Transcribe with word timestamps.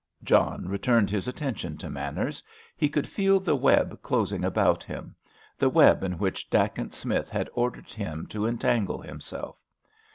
John 0.23 0.67
returned 0.67 1.11
his 1.11 1.27
attention 1.27 1.77
to 1.77 1.87
Manners. 1.87 2.41
He 2.75 2.89
could 2.89 3.07
feel 3.07 3.39
the 3.39 3.55
web 3.55 4.01
closing 4.01 4.43
about 4.43 4.83
him—the 4.83 5.69
web 5.69 6.01
in 6.03 6.17
which 6.17 6.49
Dacent 6.49 6.95
Smith 6.95 7.29
had 7.29 7.51
ordered 7.53 7.93
him 7.93 8.25
to 8.25 8.47
entangle 8.47 8.99
himself. 9.01 9.59